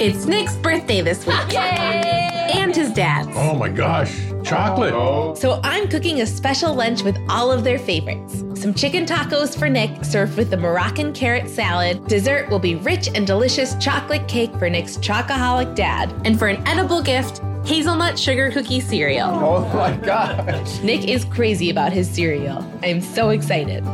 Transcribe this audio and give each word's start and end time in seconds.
It's 0.00 0.24
Nick's 0.24 0.56
birthday 0.56 1.02
this 1.02 1.26
week. 1.26 1.36
Yay! 1.52 2.52
And 2.54 2.74
his 2.74 2.90
dad's. 2.90 3.28
Oh 3.34 3.54
my 3.54 3.68
gosh, 3.68 4.18
chocolate. 4.42 5.36
So 5.36 5.60
I'm 5.62 5.88
cooking 5.88 6.22
a 6.22 6.26
special 6.26 6.72
lunch 6.72 7.02
with 7.02 7.18
all 7.28 7.52
of 7.52 7.64
their 7.64 7.78
favorites. 7.78 8.42
Some 8.58 8.72
chicken 8.72 9.04
tacos 9.04 9.54
for 9.58 9.68
Nick, 9.68 10.02
served 10.02 10.38
with 10.38 10.54
a 10.54 10.56
Moroccan 10.56 11.12
carrot 11.12 11.50
salad. 11.50 12.06
Dessert 12.08 12.48
will 12.48 12.58
be 12.58 12.76
rich 12.76 13.10
and 13.14 13.26
delicious 13.26 13.74
chocolate 13.74 14.26
cake 14.26 14.50
for 14.54 14.70
Nick's 14.70 14.96
chocoholic 14.96 15.74
dad. 15.74 16.10
And 16.24 16.38
for 16.38 16.48
an 16.48 16.66
edible 16.66 17.02
gift, 17.02 17.42
hazelnut 17.66 18.18
sugar 18.18 18.50
cookie 18.50 18.80
cereal. 18.80 19.28
Oh 19.28 19.68
my 19.74 19.94
gosh. 19.98 20.80
Nick 20.80 21.08
is 21.10 21.26
crazy 21.26 21.68
about 21.68 21.92
his 21.92 22.08
cereal. 22.08 22.64
I'm 22.82 23.02
so 23.02 23.28
excited. 23.28 23.84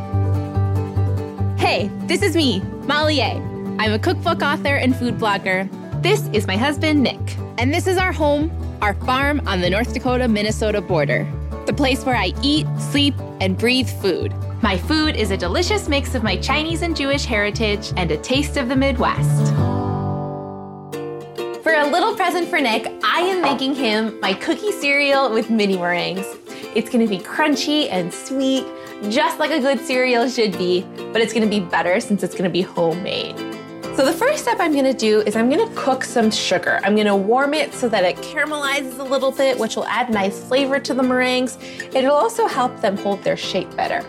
Hey, 1.59 1.91
this 2.07 2.21
is 2.21 2.33
me, 2.33 2.61
Molly 2.85 3.17
Yeh. 3.17 3.41
I'm 3.77 3.91
a 3.91 3.99
cookbook 3.99 4.41
author 4.41 4.77
and 4.77 4.95
food 4.95 5.17
blogger. 5.17 5.69
This 6.01 6.29
is 6.31 6.45
my 6.45 6.55
husband, 6.55 7.01
Nick. 7.01 7.37
And 7.57 7.73
this 7.73 7.87
is 7.87 7.97
our 7.97 8.11
home, 8.11 8.51
our 8.83 8.93
farm 8.93 9.41
on 9.47 9.61
the 9.61 9.69
North 9.69 9.95
Dakota 9.95 10.27
Minnesota 10.27 10.79
border. 10.79 11.27
The 11.65 11.73
place 11.73 12.05
where 12.05 12.15
I 12.15 12.33
eat, 12.43 12.67
sleep, 12.77 13.15
and 13.41 13.57
breathe 13.57 13.89
food. 13.89 14.31
My 14.61 14.77
food 14.77 15.15
is 15.15 15.31
a 15.31 15.37
delicious 15.37 15.89
mix 15.89 16.13
of 16.13 16.21
my 16.21 16.37
Chinese 16.37 16.83
and 16.83 16.95
Jewish 16.95 17.25
heritage 17.25 17.93
and 17.97 18.11
a 18.11 18.17
taste 18.17 18.57
of 18.57 18.69
the 18.69 18.75
Midwest. 18.75 19.51
For 21.63 21.73
a 21.73 21.89
little 21.89 22.15
present 22.15 22.47
for 22.47 22.61
Nick, 22.61 22.85
I 23.03 23.21
am 23.21 23.41
making 23.41 23.73
him 23.73 24.19
my 24.19 24.35
cookie 24.35 24.71
cereal 24.73 25.31
with 25.31 25.49
mini 25.49 25.77
meringues. 25.77 26.27
It's 26.75 26.91
gonna 26.91 27.07
be 27.07 27.17
crunchy 27.17 27.89
and 27.91 28.13
sweet, 28.13 28.65
just 29.09 29.39
like 29.39 29.49
a 29.49 29.59
good 29.59 29.79
cereal 29.79 30.29
should 30.29 30.55
be, 30.59 30.85
but 31.11 31.21
it's 31.21 31.33
gonna 31.33 31.47
be 31.47 31.59
better 31.59 31.99
since 31.99 32.21
it's 32.21 32.35
gonna 32.35 32.51
be 32.51 32.61
homemade. 32.61 33.56
So 33.97 34.05
the 34.05 34.13
first 34.13 34.43
step 34.43 34.57
I'm 34.59 34.75
gonna 34.75 34.93
do 34.93 35.21
is 35.21 35.35
I'm 35.35 35.49
gonna 35.49 35.73
cook 35.73 36.03
some 36.03 36.29
sugar. 36.29 36.79
I'm 36.83 36.95
gonna 36.95 37.17
warm 37.17 37.55
it 37.55 37.73
so 37.73 37.89
that 37.89 38.03
it 38.03 38.15
caramelizes 38.17 38.99
a 38.99 39.03
little 39.03 39.31
bit, 39.31 39.57
which 39.57 39.75
will 39.75 39.87
add 39.87 40.11
nice 40.11 40.39
flavor 40.39 40.79
to 40.79 40.93
the 40.93 41.01
meringues. 41.01 41.57
It'll 41.95 42.13
also 42.13 42.45
help 42.45 42.79
them 42.79 42.95
hold 42.95 43.23
their 43.23 43.35
shape 43.35 43.75
better. 43.75 44.05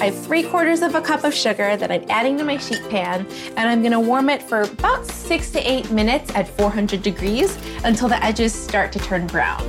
I 0.00 0.06
have 0.06 0.18
three 0.24 0.42
quarters 0.42 0.80
of 0.80 0.94
a 0.94 1.02
cup 1.02 1.22
of 1.22 1.34
sugar 1.34 1.76
that 1.76 1.92
I'm 1.92 2.06
adding 2.08 2.38
to 2.38 2.44
my 2.44 2.56
sheet 2.56 2.80
pan, 2.88 3.26
and 3.58 3.68
I'm 3.68 3.82
gonna 3.82 4.00
warm 4.00 4.30
it 4.30 4.42
for 4.42 4.62
about 4.62 5.04
six 5.04 5.50
to 5.50 5.60
eight 5.70 5.90
minutes 5.90 6.34
at 6.34 6.48
400 6.48 7.02
degrees 7.02 7.58
until 7.84 8.08
the 8.08 8.24
edges 8.24 8.54
start 8.54 8.90
to 8.92 8.98
turn 9.00 9.26
brown. 9.26 9.60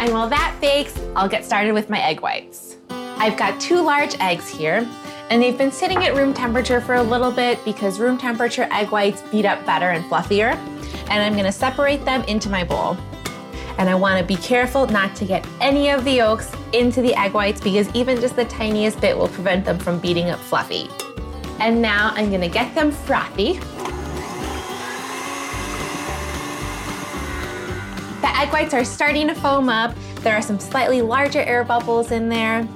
And 0.00 0.12
while 0.12 0.28
that 0.28 0.56
bakes, 0.60 0.98
I'll 1.14 1.28
get 1.28 1.44
started 1.44 1.72
with 1.72 1.88
my 1.88 2.02
egg 2.02 2.20
whites. 2.20 2.78
I've 2.90 3.36
got 3.36 3.60
two 3.60 3.80
large 3.80 4.16
eggs 4.18 4.48
here, 4.48 4.88
and 5.32 5.40
they've 5.40 5.56
been 5.56 5.72
sitting 5.72 6.04
at 6.04 6.14
room 6.14 6.34
temperature 6.34 6.78
for 6.78 6.96
a 6.96 7.02
little 7.02 7.32
bit 7.32 7.58
because 7.64 7.98
room 7.98 8.18
temperature 8.18 8.68
egg 8.70 8.90
whites 8.90 9.22
beat 9.30 9.46
up 9.46 9.64
better 9.64 9.88
and 9.88 10.04
fluffier. 10.04 10.52
And 11.08 11.22
I'm 11.22 11.34
gonna 11.34 11.50
separate 11.50 12.04
them 12.04 12.22
into 12.24 12.50
my 12.50 12.64
bowl. 12.64 12.98
And 13.78 13.88
I 13.88 13.94
wanna 13.94 14.24
be 14.24 14.36
careful 14.36 14.86
not 14.88 15.16
to 15.16 15.24
get 15.24 15.46
any 15.58 15.88
of 15.88 16.04
the 16.04 16.10
yolks 16.10 16.52
into 16.74 17.00
the 17.00 17.14
egg 17.14 17.32
whites 17.32 17.62
because 17.62 17.88
even 17.94 18.20
just 18.20 18.36
the 18.36 18.44
tiniest 18.44 19.00
bit 19.00 19.16
will 19.16 19.28
prevent 19.28 19.64
them 19.64 19.78
from 19.78 19.98
beating 20.00 20.28
up 20.28 20.38
fluffy. 20.38 20.90
And 21.60 21.80
now 21.80 22.12
I'm 22.14 22.30
gonna 22.30 22.46
get 22.46 22.74
them 22.74 22.90
frothy. 22.90 23.54
The 28.20 28.38
egg 28.38 28.52
whites 28.52 28.74
are 28.74 28.84
starting 28.84 29.28
to 29.28 29.34
foam 29.34 29.70
up. 29.70 29.94
There 30.16 30.36
are 30.36 30.42
some 30.42 30.60
slightly 30.60 31.00
larger 31.00 31.40
air 31.40 31.64
bubbles 31.64 32.10
in 32.10 32.28
there. 32.28 32.68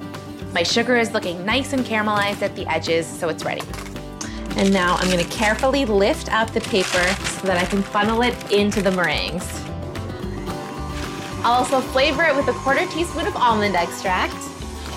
My 0.57 0.63
sugar 0.63 0.97
is 0.97 1.11
looking 1.11 1.45
nice 1.45 1.73
and 1.73 1.85
caramelized 1.85 2.41
at 2.41 2.55
the 2.55 2.65
edges, 2.67 3.05
so 3.05 3.29
it's 3.29 3.45
ready. 3.45 3.61
And 4.55 4.73
now 4.73 4.95
I'm 4.95 5.07
gonna 5.07 5.23
carefully 5.25 5.85
lift 5.85 6.33
up 6.33 6.49
the 6.49 6.61
paper 6.61 7.05
so 7.25 7.45
that 7.45 7.59
I 7.61 7.65
can 7.65 7.83
funnel 7.83 8.23
it 8.23 8.33
into 8.51 8.81
the 8.81 8.89
meringues. 8.89 9.45
I'll 11.43 11.61
also 11.61 11.79
flavor 11.79 12.23
it 12.23 12.35
with 12.35 12.47
a 12.47 12.53
quarter 12.53 12.87
teaspoon 12.87 13.27
of 13.27 13.35
almond 13.35 13.75
extract. 13.75 14.33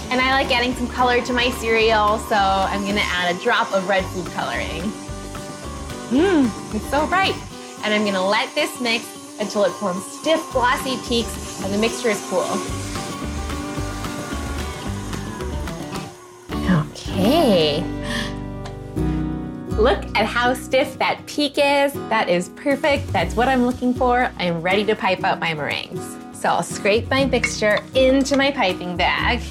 And 0.09 0.19
I 0.19 0.33
like 0.33 0.51
adding 0.51 0.75
some 0.75 0.89
color 0.89 1.21
to 1.21 1.33
my 1.35 1.51
cereal, 1.51 2.17
so 2.21 2.37
I'm 2.37 2.87
gonna 2.87 3.05
add 3.05 3.37
a 3.37 3.39
drop 3.41 3.71
of 3.75 3.87
red 3.87 4.07
food 4.07 4.33
coloring. 4.33 4.81
Mmm, 6.09 6.75
it's 6.75 6.91
so 6.91 7.07
bright. 7.07 7.37
And 7.85 7.93
I'm 7.93 8.07
gonna 8.07 8.27
let 8.27 8.55
this 8.55 8.81
mix 8.81 9.05
until 9.39 9.65
it 9.65 9.73
forms 9.73 10.07
stiff, 10.07 10.41
glossy 10.53 10.97
peaks 11.07 11.63
and 11.63 11.71
the 11.71 11.77
mixture 11.77 12.09
is 12.09 12.27
cool. 12.31 12.90
Okay. 17.21 17.85
Look 19.77 20.03
at 20.17 20.25
how 20.25 20.55
stiff 20.55 20.99
that 20.99 21.21
peak 21.27 21.59
is. 21.59 21.93
That 22.09 22.31
is 22.31 22.49
perfect. 22.51 23.13
That's 23.13 23.35
what 23.35 23.47
I'm 23.47 23.67
looking 23.67 23.93
for. 23.93 24.33
I'm 24.39 24.63
ready 24.63 24.85
to 24.87 24.97
pipe 24.97 25.23
out 25.23 25.39
my 25.39 25.53
meringues. 25.53 26.17
So 26.33 26.49
I'll 26.49 26.63
scrape 26.63 27.11
my 27.11 27.27
mixture 27.27 27.85
into 27.95 28.39
my 28.39 28.51
piping 28.51 28.97
bag. 28.97 29.43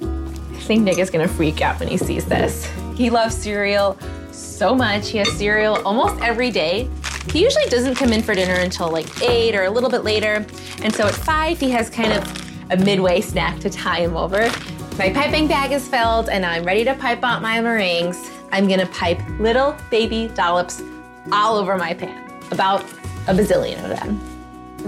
I 0.00 0.60
think 0.60 0.84
Nick 0.84 0.98
is 0.98 1.10
gonna 1.10 1.28
freak 1.28 1.60
out 1.60 1.78
when 1.78 1.90
he 1.90 1.98
sees 1.98 2.24
this. 2.24 2.66
He 2.94 3.10
loves 3.10 3.36
cereal 3.36 3.98
so 4.32 4.74
much. 4.74 5.10
He 5.10 5.18
has 5.18 5.30
cereal 5.32 5.82
almost 5.86 6.22
every 6.22 6.50
day. 6.50 6.88
He 7.30 7.42
usually 7.42 7.66
doesn't 7.66 7.94
come 7.96 8.14
in 8.14 8.22
for 8.22 8.34
dinner 8.34 8.54
until 8.54 8.90
like 8.90 9.22
eight 9.22 9.54
or 9.54 9.64
a 9.64 9.70
little 9.70 9.90
bit 9.90 10.02
later. 10.02 10.46
And 10.82 10.94
so 10.94 11.06
at 11.06 11.14
five, 11.14 11.60
he 11.60 11.68
has 11.72 11.90
kind 11.90 12.14
of 12.14 12.70
a 12.70 12.78
midway 12.78 13.20
snack 13.20 13.58
to 13.60 13.68
tie 13.68 14.00
him 14.00 14.16
over. 14.16 14.50
My 14.98 15.10
piping 15.10 15.46
bag 15.46 15.70
is 15.70 15.86
filled 15.86 16.28
and 16.28 16.44
I'm 16.44 16.64
ready 16.64 16.82
to 16.82 16.92
pipe 16.92 17.22
out 17.22 17.40
my 17.40 17.60
meringues. 17.60 18.32
I'm 18.50 18.66
gonna 18.66 18.86
pipe 18.86 19.22
little 19.38 19.76
baby 19.90 20.26
dollops 20.34 20.82
all 21.30 21.56
over 21.56 21.76
my 21.76 21.94
pan, 21.94 22.28
about 22.50 22.82
a 23.28 23.32
bazillion 23.32 23.80
of 23.84 23.96
them. 23.96 24.20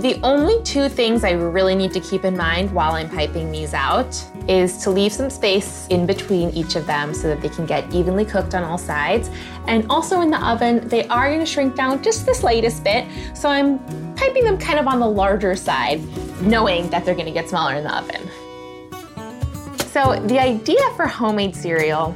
The 0.00 0.18
only 0.24 0.60
two 0.64 0.88
things 0.88 1.22
I 1.22 1.30
really 1.30 1.76
need 1.76 1.92
to 1.92 2.00
keep 2.00 2.24
in 2.24 2.36
mind 2.36 2.72
while 2.72 2.94
I'm 2.96 3.08
piping 3.08 3.52
these 3.52 3.72
out 3.72 4.20
is 4.48 4.78
to 4.78 4.90
leave 4.90 5.12
some 5.12 5.30
space 5.30 5.86
in 5.90 6.06
between 6.06 6.50
each 6.50 6.74
of 6.74 6.88
them 6.88 7.14
so 7.14 7.28
that 7.28 7.40
they 7.40 7.48
can 7.48 7.64
get 7.64 7.94
evenly 7.94 8.24
cooked 8.24 8.56
on 8.56 8.64
all 8.64 8.78
sides. 8.78 9.30
And 9.68 9.86
also 9.88 10.22
in 10.22 10.30
the 10.32 10.44
oven, 10.44 10.88
they 10.88 11.06
are 11.06 11.30
gonna 11.30 11.46
shrink 11.46 11.76
down 11.76 12.02
just 12.02 12.26
the 12.26 12.34
slightest 12.34 12.82
bit. 12.82 13.06
So 13.32 13.48
I'm 13.48 13.78
piping 14.16 14.42
them 14.42 14.58
kind 14.58 14.80
of 14.80 14.88
on 14.88 14.98
the 14.98 15.08
larger 15.08 15.54
side, 15.54 16.00
knowing 16.42 16.90
that 16.90 17.04
they're 17.04 17.14
gonna 17.14 17.30
get 17.30 17.48
smaller 17.48 17.76
in 17.76 17.84
the 17.84 17.96
oven. 17.96 18.28
So 20.02 20.18
the 20.18 20.38
idea 20.38 20.80
for 20.96 21.06
homemade 21.06 21.54
cereal 21.54 22.14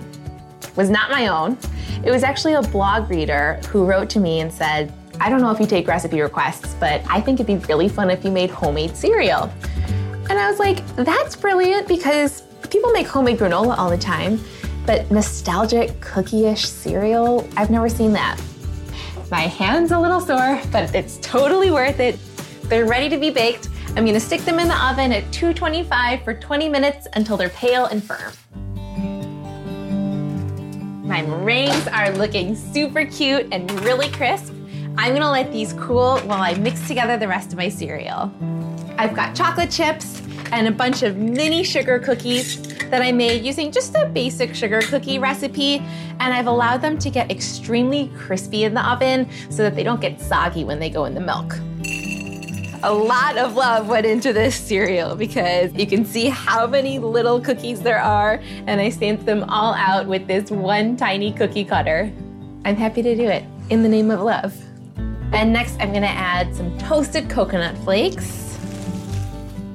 was 0.75 0.89
not 0.89 1.11
my 1.11 1.27
own. 1.27 1.59
It 2.03 2.11
was 2.11 2.23
actually 2.23 2.55
a 2.55 2.63
blog 2.63 3.11
reader 3.11 3.61
who 3.69 3.85
wrote 3.85 4.09
to 4.11 4.21
me 4.21 4.41
and 4.41 4.51
said, 4.51 4.91
I 5.21 5.29
don't 5.29 5.43
know 5.43 5.51
if 5.51 5.61
you 5.61 5.67
take 5.67 5.87
recipe 5.87 6.23
requests, 6.23 6.75
but 6.81 7.03
I 7.11 7.21
think 7.21 7.41
it'd 7.41 7.47
be 7.47 7.63
really 7.67 7.91
fun 7.91 8.09
if 8.09 8.25
you 8.25 8.31
made 8.31 8.49
homemade 8.49 8.97
cereal. 8.97 9.53
And 10.31 10.39
I 10.39 10.49
was 10.49 10.59
like, 10.59 10.87
that's 10.97 11.37
brilliant 11.37 11.87
because 11.87 12.45
people 12.71 12.91
make 12.91 13.07
homemade 13.07 13.39
granola 13.39 13.77
all 13.77 13.91
the 13.91 13.99
time, 13.99 14.41
but 14.87 15.11
nostalgic 15.11 16.01
cookie-ish 16.01 16.67
cereal, 16.67 17.47
I've 17.55 17.69
never 17.69 17.91
seen 17.91 18.15
that. 18.15 18.41
My 19.31 19.43
hand's 19.43 19.93
a 19.93 19.99
little 19.99 20.23
sore, 20.23 20.59
but 20.73 20.95
it's 20.95 21.19
totally 21.19 21.71
worth 21.71 22.01
it. 22.01 22.19
They're 22.63 22.87
ready 22.87 23.11
to 23.11 23.19
be 23.19 23.29
baked. 23.29 23.69
I'm 23.97 24.05
gonna 24.05 24.19
stick 24.19 24.41
them 24.41 24.59
in 24.59 24.67
the 24.67 24.85
oven 24.85 25.13
at 25.13 25.23
225 25.33 26.25
for 26.25 26.35
20 26.35 26.69
minutes 26.69 27.07
until 27.13 27.37
they're 27.37 27.49
pale 27.51 27.85
and 27.87 28.03
firm. 28.03 28.33
My 31.07 31.23
meringues 31.23 31.87
are 31.87 32.11
looking 32.11 32.57
super 32.57 33.05
cute 33.05 33.47
and 33.53 33.71
really 33.83 34.11
crisp. 34.11 34.53
I'm 34.99 35.15
gonna 35.15 35.31
let 35.31 35.53
these 35.53 35.75
cool 35.75 36.19
while 36.21 36.43
I 36.43 36.55
mix 36.55 36.89
together 36.89 37.17
the 37.17 37.29
rest 37.29 37.53
of 37.53 37.57
my 37.57 37.69
cereal. 37.69 38.33
I've 38.99 39.15
got 39.15 39.37
chocolate 39.37 39.71
chips 39.71 40.23
and 40.51 40.67
a 40.67 40.73
bunch 40.73 41.05
of 41.05 41.17
mini 41.17 41.63
sugar 41.63 42.01
cookies 42.01 42.61
that 42.91 43.01
I 43.01 43.13
made 43.13 43.45
using 43.45 43.71
just 43.71 43.95
a 43.95 44.07
basic 44.07 44.57
sugar 44.57 44.81
cookie 44.81 45.21
recipe, 45.21 45.77
and 46.19 46.35
I've 46.35 46.49
allowed 46.49 46.83
them 46.83 46.99
to 46.99 47.11
get 47.11 47.31
extremely 47.31 48.09
crispy 48.17 48.65
in 48.65 48.75
the 48.75 48.85
oven 48.85 49.29
so 49.51 49.63
that 49.63 49.77
they 49.77 49.85
don't 49.85 50.01
get 50.01 50.21
soggy 50.21 50.65
when 50.65 50.81
they 50.81 50.91
go 50.91 51.05
in 51.05 51.15
the 51.15 51.21
milk. 51.21 51.55
A 52.87 52.93
lot 52.93 53.39
of 53.39 53.57
love 53.57 53.89
went 53.89 54.05
into 54.05 54.35
this 54.35 54.55
cereal 54.55 55.17
because 55.17 55.73
you 55.73 55.87
can 55.87 56.05
see 56.05 56.29
how 56.29 56.67
many 56.67 56.99
little 56.99 57.41
cookies 57.41 57.81
there 57.81 57.99
are, 57.99 58.43
and 58.67 58.79
I 58.79 58.91
stamped 58.91 59.25
them 59.25 59.43
all 59.45 59.73
out 59.73 60.07
with 60.07 60.27
this 60.27 60.51
one 60.51 60.95
tiny 60.95 61.33
cookie 61.33 61.65
cutter. 61.65 62.13
I'm 62.67 62.77
happy 62.77 63.01
to 63.01 63.17
do 63.17 63.23
it 63.23 63.43
in 63.71 63.83
the 63.83 63.89
name 63.89 64.11
of 64.11 64.21
love. 64.21 64.55
And 65.33 65.51
next, 65.51 65.81
I'm 65.81 65.95
gonna 65.95 66.09
add 66.09 66.55
some 66.55 66.77
toasted 66.77 67.31
coconut 67.31 67.79
flakes, 67.79 68.59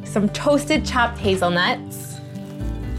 some 0.04 0.30
toasted 0.30 0.86
chopped 0.86 1.18
hazelnuts. 1.18 2.20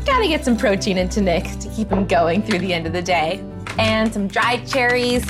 Gotta 0.04 0.26
get 0.26 0.44
some 0.44 0.56
protein 0.56 0.98
into 0.98 1.20
Nick 1.20 1.44
to 1.60 1.68
keep 1.68 1.88
him 1.88 2.04
going 2.04 2.42
through 2.42 2.58
the 2.58 2.74
end 2.74 2.88
of 2.88 2.92
the 2.92 3.02
day. 3.02 3.44
And 3.78 4.12
some 4.12 4.26
dried 4.26 4.66
cherries. 4.66 5.24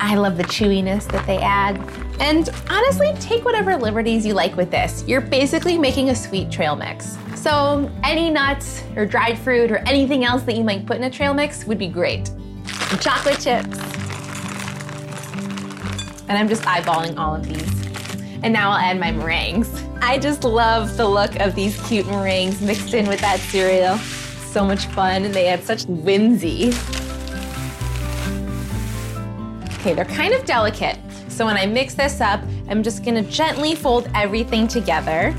I 0.00 0.16
love 0.16 0.36
the 0.38 0.42
chewiness 0.42 1.06
that 1.12 1.24
they 1.24 1.38
add. 1.38 1.80
And 2.20 2.50
honestly, 2.68 3.12
take 3.18 3.44
whatever 3.44 3.76
liberties 3.76 4.26
you 4.26 4.34
like 4.34 4.54
with 4.54 4.70
this. 4.70 5.02
You're 5.08 5.22
basically 5.22 5.78
making 5.78 6.10
a 6.10 6.14
sweet 6.14 6.50
trail 6.50 6.76
mix. 6.76 7.16
So 7.34 7.90
any 8.04 8.28
nuts 8.28 8.84
or 8.94 9.06
dried 9.06 9.38
fruit 9.38 9.72
or 9.72 9.78
anything 9.78 10.24
else 10.24 10.42
that 10.42 10.54
you 10.54 10.62
might 10.62 10.84
put 10.84 10.98
in 10.98 11.04
a 11.04 11.10
trail 11.10 11.32
mix 11.32 11.64
would 11.64 11.78
be 11.78 11.88
great. 11.88 12.30
Chocolate 13.00 13.40
chips. 13.40 13.78
And 16.28 16.38
I'm 16.38 16.46
just 16.46 16.62
eyeballing 16.64 17.16
all 17.18 17.34
of 17.34 17.48
these. 17.48 17.80
And 18.42 18.52
now 18.52 18.70
I'll 18.70 18.78
add 18.78 19.00
my 19.00 19.10
meringues. 19.10 19.82
I 20.02 20.18
just 20.18 20.44
love 20.44 20.96
the 20.96 21.08
look 21.08 21.40
of 21.40 21.54
these 21.54 21.80
cute 21.88 22.06
meringues 22.06 22.60
mixed 22.60 22.94
in 22.94 23.08
with 23.08 23.20
that 23.20 23.40
cereal. 23.40 23.96
So 23.96 24.64
much 24.64 24.86
fun, 24.86 25.24
and 25.24 25.32
they 25.32 25.48
add 25.48 25.64
such 25.64 25.84
whimsy. 25.84 26.68
Okay, 29.80 29.94
they're 29.94 30.04
kind 30.04 30.34
of 30.34 30.44
delicate. 30.44 30.98
So 31.40 31.46
when 31.46 31.56
I 31.56 31.64
mix 31.64 31.94
this 31.94 32.20
up, 32.20 32.42
I'm 32.68 32.82
just 32.82 33.02
gonna 33.02 33.22
gently 33.22 33.74
fold 33.74 34.10
everything 34.14 34.68
together. 34.68 35.34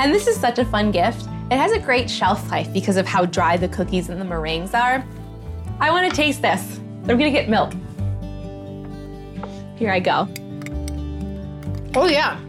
And 0.00 0.12
this 0.12 0.26
is 0.26 0.36
such 0.40 0.58
a 0.58 0.64
fun 0.64 0.90
gift. 0.90 1.28
It 1.52 1.56
has 1.56 1.70
a 1.70 1.78
great 1.78 2.10
shelf 2.10 2.50
life 2.50 2.72
because 2.72 2.96
of 2.96 3.06
how 3.06 3.26
dry 3.26 3.56
the 3.56 3.68
cookies 3.68 4.08
and 4.08 4.20
the 4.20 4.24
meringues 4.24 4.74
are. 4.74 5.06
I 5.78 5.92
wanna 5.92 6.10
taste 6.10 6.42
this. 6.42 6.80
I'm 7.02 7.16
gonna 7.16 7.30
get 7.30 7.48
milk. 7.48 7.74
Here 9.76 9.92
I 9.92 10.00
go. 10.00 10.26
Oh, 11.94 12.08
yeah. 12.08 12.40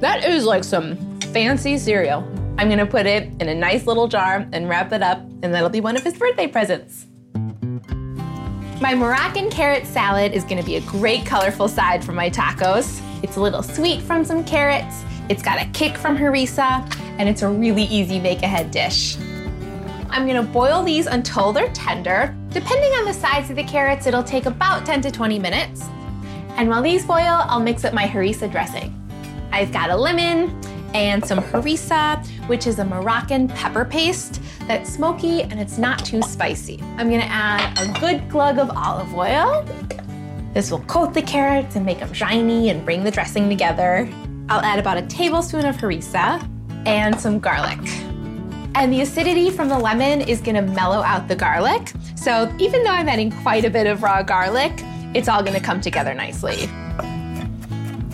That 0.00 0.24
is 0.24 0.46
like 0.46 0.64
some 0.64 1.20
fancy 1.34 1.76
cereal. 1.76 2.26
I'm 2.56 2.70
gonna 2.70 2.86
put 2.86 3.04
it 3.04 3.24
in 3.42 3.50
a 3.50 3.54
nice 3.54 3.86
little 3.86 4.08
jar 4.08 4.48
and 4.54 4.70
wrap 4.70 4.90
it 4.94 5.02
up, 5.02 5.18
and 5.42 5.52
that'll 5.52 5.68
be 5.68 5.82
one 5.82 5.98
of 5.98 6.02
his 6.02 6.16
birthday 6.16 6.46
presents. 6.46 7.08
My 8.84 8.94
Moroccan 8.94 9.48
carrot 9.48 9.86
salad 9.86 10.32
is 10.32 10.44
gonna 10.44 10.62
be 10.62 10.76
a 10.76 10.82
great 10.82 11.24
colorful 11.24 11.68
side 11.68 12.04
for 12.04 12.12
my 12.12 12.28
tacos. 12.28 13.00
It's 13.22 13.38
a 13.38 13.40
little 13.40 13.62
sweet 13.62 14.02
from 14.02 14.26
some 14.26 14.44
carrots, 14.44 15.04
it's 15.30 15.42
got 15.42 15.58
a 15.58 15.64
kick 15.70 15.96
from 15.96 16.18
harissa, 16.18 16.86
and 17.18 17.26
it's 17.26 17.40
a 17.40 17.48
really 17.48 17.84
easy 17.84 18.20
make 18.20 18.42
ahead 18.42 18.70
dish. 18.70 19.16
I'm 20.10 20.26
gonna 20.26 20.42
boil 20.42 20.82
these 20.82 21.06
until 21.06 21.50
they're 21.50 21.72
tender. 21.72 22.36
Depending 22.50 22.92
on 22.92 23.06
the 23.06 23.14
size 23.14 23.48
of 23.48 23.56
the 23.56 23.64
carrots, 23.64 24.06
it'll 24.06 24.22
take 24.22 24.44
about 24.44 24.84
10 24.84 25.00
to 25.00 25.10
20 25.10 25.38
minutes. 25.38 25.86
And 26.58 26.68
while 26.68 26.82
these 26.82 27.06
boil, 27.06 27.40
I'll 27.48 27.60
mix 27.60 27.86
up 27.86 27.94
my 27.94 28.04
harissa 28.04 28.52
dressing. 28.52 28.94
I've 29.50 29.72
got 29.72 29.88
a 29.88 29.96
lemon 29.96 30.60
and 30.94 31.24
some 31.24 31.40
harissa, 31.40 32.24
which 32.46 32.66
is 32.66 32.78
a 32.78 32.84
Moroccan 32.84 33.48
pepper 33.48 33.84
paste 33.84 34.40
that's 34.66 34.90
smoky 34.90 35.42
and 35.42 35.60
it's 35.60 35.76
not 35.76 36.04
too 36.04 36.22
spicy. 36.22 36.80
I'm 36.96 37.10
gonna 37.10 37.24
add 37.28 37.76
a 37.78 38.00
good 38.00 38.28
glug 38.30 38.58
of 38.58 38.70
olive 38.70 39.12
oil. 39.14 39.66
This 40.54 40.70
will 40.70 40.80
coat 40.84 41.12
the 41.12 41.22
carrots 41.22 41.74
and 41.74 41.84
make 41.84 41.98
them 41.98 42.12
shiny 42.12 42.70
and 42.70 42.84
bring 42.84 43.02
the 43.02 43.10
dressing 43.10 43.48
together. 43.48 44.08
I'll 44.48 44.60
add 44.60 44.78
about 44.78 44.96
a 44.96 45.02
tablespoon 45.02 45.66
of 45.66 45.76
harissa 45.76 46.48
and 46.86 47.18
some 47.20 47.40
garlic. 47.40 47.80
And 48.76 48.92
the 48.92 49.00
acidity 49.00 49.50
from 49.50 49.68
the 49.68 49.78
lemon 49.78 50.20
is 50.20 50.40
gonna 50.40 50.62
mellow 50.62 51.02
out 51.02 51.26
the 51.26 51.36
garlic. 51.36 51.92
So 52.14 52.54
even 52.58 52.84
though 52.84 52.90
I'm 52.90 53.08
adding 53.08 53.32
quite 53.42 53.64
a 53.64 53.70
bit 53.70 53.86
of 53.86 54.02
raw 54.02 54.22
garlic, 54.22 54.72
it's 55.12 55.28
all 55.28 55.42
gonna 55.42 55.60
come 55.60 55.80
together 55.80 56.14
nicely. 56.14 56.68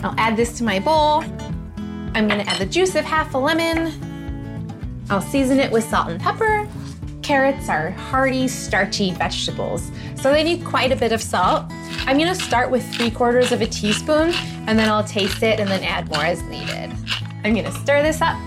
I'll 0.03 0.15
add 0.17 0.35
this 0.35 0.57
to 0.57 0.63
my 0.63 0.79
bowl. 0.79 1.23
I'm 2.13 2.27
gonna 2.27 2.43
add 2.43 2.59
the 2.59 2.65
juice 2.65 2.95
of 2.95 3.05
half 3.05 3.33
a 3.33 3.37
lemon. 3.37 3.93
I'll 5.09 5.21
season 5.21 5.59
it 5.59 5.71
with 5.71 5.83
salt 5.83 6.09
and 6.09 6.19
pepper. 6.19 6.67
Carrots 7.21 7.69
are 7.69 7.91
hearty, 7.91 8.47
starchy 8.47 9.11
vegetables, 9.11 9.91
so 10.15 10.31
they 10.31 10.43
need 10.43 10.65
quite 10.65 10.91
a 10.91 10.95
bit 10.95 11.11
of 11.11 11.21
salt. 11.21 11.65
I'm 12.05 12.17
gonna 12.17 12.35
start 12.35 12.69
with 12.69 12.85
three 12.93 13.11
quarters 13.11 13.51
of 13.51 13.61
a 13.61 13.67
teaspoon, 13.67 14.31
and 14.67 14.77
then 14.77 14.89
I'll 14.89 15.03
taste 15.03 15.43
it 15.43 15.59
and 15.59 15.69
then 15.69 15.83
add 15.83 16.09
more 16.09 16.23
as 16.23 16.41
needed. 16.43 16.91
I'm 17.43 17.53
gonna 17.55 17.71
stir 17.71 18.01
this 18.01 18.21
up. 18.21 18.37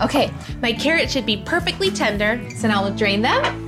Okay, 0.00 0.30
my 0.60 0.72
carrots 0.72 1.12
should 1.12 1.26
be 1.26 1.38
perfectly 1.38 1.90
tender, 1.90 2.40
so 2.50 2.68
now 2.68 2.84
I'll 2.84 2.94
drain 2.94 3.22
them 3.22 3.66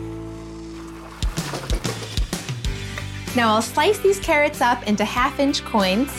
Now 3.38 3.54
I'll 3.54 3.62
slice 3.62 4.00
these 4.00 4.18
carrots 4.18 4.60
up 4.60 4.84
into 4.88 5.04
half 5.04 5.38
inch 5.38 5.64
coins. 5.64 6.10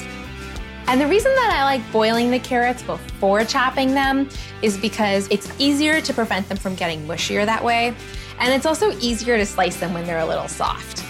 And 0.90 1.00
the 1.00 1.06
reason 1.06 1.32
that 1.36 1.52
I 1.54 1.66
like 1.66 1.92
boiling 1.92 2.32
the 2.32 2.40
carrots 2.40 2.82
before 2.82 3.46
chopping 3.46 3.94
them 3.94 4.28
is 4.64 4.76
because 4.76 5.28
it's 5.30 5.48
easier 5.60 6.02
to 6.02 6.14
prevent 6.16 6.50
them 6.50 6.58
from 6.58 6.74
getting 6.74 7.06
mushier 7.06 7.46
that 7.46 7.64
way. 7.64 7.94
And 8.40 8.52
it's 8.52 8.66
also 8.66 8.98
easier 8.98 9.38
to 9.38 9.46
slice 9.46 9.80
them 9.80 9.94
when 9.94 10.08
they're 10.08 10.18
a 10.18 10.26
little 10.26 10.48
soft. 10.48 11.04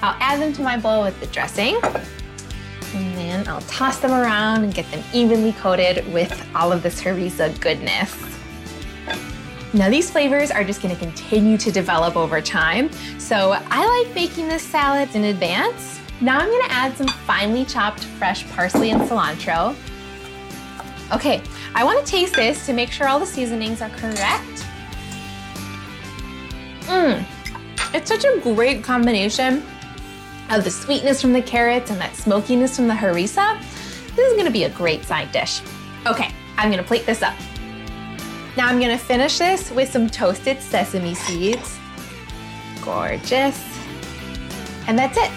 I'll 0.00 0.16
add 0.20 0.40
them 0.40 0.52
to 0.52 0.62
my 0.62 0.78
bowl 0.78 1.02
with 1.02 1.18
the 1.18 1.26
dressing. 1.26 1.74
And 2.94 3.16
then 3.16 3.48
I'll 3.48 3.62
toss 3.62 3.98
them 3.98 4.12
around 4.12 4.62
and 4.62 4.72
get 4.72 4.88
them 4.92 5.02
evenly 5.12 5.54
coated 5.54 6.06
with 6.12 6.46
all 6.54 6.70
of 6.70 6.84
this 6.84 7.02
harissa 7.02 7.60
goodness. 7.60 8.16
Now 9.72 9.90
these 9.90 10.08
flavors 10.08 10.52
are 10.52 10.62
just 10.62 10.80
gonna 10.80 10.94
continue 10.94 11.58
to 11.58 11.72
develop 11.72 12.14
over 12.14 12.40
time. 12.40 12.92
So 13.18 13.60
I 13.72 14.04
like 14.04 14.14
making 14.14 14.46
this 14.46 14.62
salad 14.62 15.12
in 15.16 15.24
advance. 15.24 15.98
Now 16.20 16.38
I'm 16.38 16.48
gonna 16.48 16.72
add 16.72 16.96
some 16.96 17.08
finely 17.08 17.64
chopped 17.64 18.04
fresh 18.04 18.48
parsley 18.52 18.90
and 18.90 19.02
cilantro. 19.02 19.76
Okay, 21.12 21.42
I 21.74 21.84
wanna 21.84 22.04
taste 22.04 22.34
this 22.34 22.64
to 22.66 22.72
make 22.72 22.90
sure 22.90 23.08
all 23.08 23.18
the 23.18 23.26
seasonings 23.26 23.82
are 23.82 23.90
correct. 23.90 24.66
Mmm, 26.82 27.24
it's 27.92 28.08
such 28.08 28.24
a 28.24 28.38
great 28.40 28.82
combination 28.82 29.62
of 30.50 30.64
the 30.64 30.70
sweetness 30.70 31.20
from 31.20 31.32
the 31.32 31.42
carrots 31.42 31.90
and 31.90 32.00
that 32.00 32.14
smokiness 32.14 32.76
from 32.76 32.88
the 32.88 32.94
harissa. 32.94 33.60
This 34.14 34.30
is 34.30 34.36
gonna 34.36 34.50
be 34.50 34.64
a 34.64 34.70
great 34.70 35.04
side 35.04 35.32
dish. 35.32 35.60
Okay, 36.06 36.30
I'm 36.56 36.70
gonna 36.70 36.82
plate 36.82 37.06
this 37.06 37.22
up. 37.22 37.34
Now 38.56 38.68
I'm 38.68 38.78
gonna 38.78 38.98
finish 38.98 39.38
this 39.38 39.70
with 39.72 39.90
some 39.90 40.08
toasted 40.08 40.62
sesame 40.62 41.14
seeds. 41.14 41.78
Gorgeous. 42.82 43.62
And 44.86 44.98
that's 44.98 45.18
it. 45.18 45.30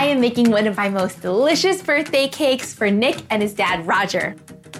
I 0.00 0.04
am 0.04 0.18
making 0.18 0.50
one 0.50 0.66
of 0.66 0.78
my 0.78 0.88
most 0.88 1.20
delicious 1.20 1.82
birthday 1.82 2.26
cakes 2.26 2.72
for 2.72 2.90
Nick 2.90 3.22
and 3.28 3.42
his 3.42 3.52
dad, 3.52 3.86
Roger. 3.86 4.34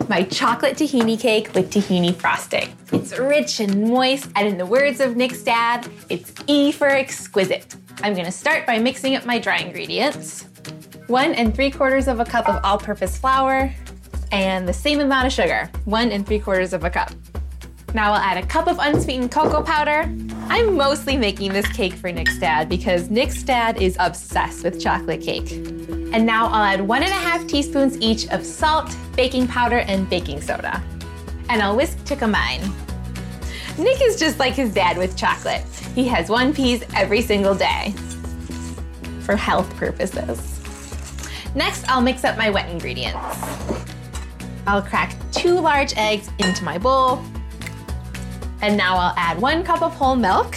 My 0.08 0.22
chocolate 0.22 0.78
tahini 0.78 1.20
cake 1.20 1.52
with 1.54 1.70
tahini 1.70 2.14
frosting. 2.14 2.74
It's 2.90 3.18
rich 3.18 3.60
and 3.60 3.82
moist, 3.90 4.30
and 4.34 4.48
in 4.48 4.56
the 4.56 4.64
words 4.64 4.98
of 4.98 5.18
Nick's 5.18 5.42
dad, 5.42 5.86
it's 6.08 6.32
E 6.46 6.72
for 6.72 6.88
exquisite. 6.88 7.76
I'm 8.02 8.14
gonna 8.14 8.32
start 8.32 8.66
by 8.66 8.78
mixing 8.78 9.14
up 9.14 9.26
my 9.26 9.38
dry 9.38 9.58
ingredients 9.58 10.46
one 11.06 11.34
and 11.34 11.54
three 11.54 11.70
quarters 11.70 12.08
of 12.08 12.18
a 12.18 12.24
cup 12.24 12.48
of 12.48 12.58
all 12.64 12.78
purpose 12.78 13.18
flour, 13.18 13.70
and 14.32 14.66
the 14.66 14.72
same 14.72 15.00
amount 15.00 15.26
of 15.26 15.34
sugar, 15.34 15.70
one 15.84 16.12
and 16.12 16.26
three 16.26 16.38
quarters 16.38 16.72
of 16.72 16.84
a 16.84 16.88
cup. 16.88 17.10
Now 17.92 18.12
I'll 18.14 18.20
add 18.20 18.42
a 18.42 18.46
cup 18.46 18.68
of 18.68 18.78
unsweetened 18.78 19.30
cocoa 19.30 19.62
powder. 19.62 20.10
I'm 20.52 20.76
mostly 20.76 21.16
making 21.16 21.52
this 21.52 21.66
cake 21.68 21.94
for 21.94 22.10
Nick's 22.10 22.36
dad 22.36 22.68
because 22.68 23.08
Nick's 23.08 23.40
dad 23.44 23.80
is 23.80 23.96
obsessed 24.00 24.64
with 24.64 24.82
chocolate 24.82 25.22
cake. 25.22 25.52
And 25.52 26.26
now 26.26 26.48
I'll 26.48 26.64
add 26.64 26.80
one 26.80 27.04
and 27.04 27.12
a 27.12 27.14
half 27.14 27.46
teaspoons 27.46 27.96
each 28.00 28.28
of 28.30 28.44
salt, 28.44 28.92
baking 29.14 29.46
powder, 29.46 29.78
and 29.78 30.10
baking 30.10 30.40
soda. 30.40 30.82
And 31.48 31.62
I'll 31.62 31.76
whisk 31.76 32.04
to 32.06 32.16
combine. 32.16 32.62
Nick 33.78 34.02
is 34.02 34.18
just 34.18 34.40
like 34.40 34.54
his 34.54 34.74
dad 34.74 34.98
with 34.98 35.16
chocolate. 35.16 35.62
He 35.94 36.08
has 36.08 36.28
one 36.28 36.52
piece 36.52 36.82
every 36.96 37.22
single 37.22 37.54
day 37.54 37.94
for 39.20 39.36
health 39.36 39.72
purposes. 39.76 40.60
Next, 41.54 41.88
I'll 41.88 42.02
mix 42.02 42.24
up 42.24 42.36
my 42.36 42.50
wet 42.50 42.68
ingredients. 42.68 43.16
I'll 44.66 44.82
crack 44.82 45.14
two 45.30 45.60
large 45.60 45.96
eggs 45.96 46.28
into 46.40 46.64
my 46.64 46.76
bowl. 46.76 47.22
And 48.62 48.76
now 48.76 48.96
I'll 48.96 49.14
add 49.16 49.40
one 49.40 49.64
cup 49.64 49.82
of 49.82 49.94
whole 49.94 50.16
milk 50.16 50.56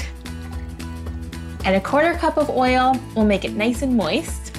and 1.65 1.77
a 1.77 1.79
quarter 1.79 2.13
cup 2.15 2.37
of 2.37 2.49
oil 2.49 2.99
will 3.15 3.25
make 3.25 3.45
it 3.45 3.53
nice 3.53 3.81
and 3.81 3.95
moist. 3.95 4.55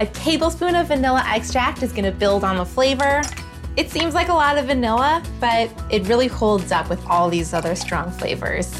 A 0.00 0.06
tablespoon 0.06 0.74
of 0.74 0.88
vanilla 0.88 1.22
extract 1.26 1.82
is 1.82 1.92
gonna 1.92 2.12
build 2.12 2.42
on 2.42 2.56
the 2.56 2.64
flavor. 2.64 3.22
It 3.76 3.90
seems 3.90 4.14
like 4.14 4.28
a 4.28 4.32
lot 4.32 4.56
of 4.56 4.66
vanilla, 4.66 5.22
but 5.40 5.70
it 5.90 6.06
really 6.08 6.26
holds 6.26 6.72
up 6.72 6.88
with 6.88 7.04
all 7.06 7.28
these 7.28 7.52
other 7.52 7.74
strong 7.74 8.10
flavors. 8.10 8.74